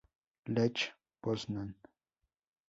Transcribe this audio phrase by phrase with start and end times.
[0.47, 1.73] Lech Poznań